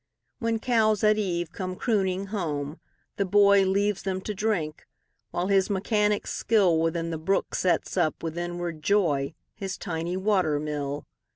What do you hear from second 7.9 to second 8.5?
up, with